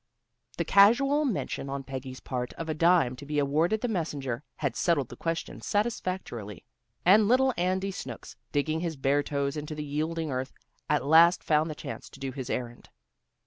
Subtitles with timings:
[0.57, 4.75] The casual mention on Peggy's part of a dime to be awarded the messenger, had
[4.75, 6.65] settled the question satisfactorily,
[7.05, 10.53] and little Andy Snooks, digging his bare toes into the yielding earth,
[10.89, 12.89] at last found the chance to do his errand.